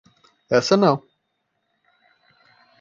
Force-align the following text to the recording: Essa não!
Essa 0.49 0.75
não! 0.75 1.03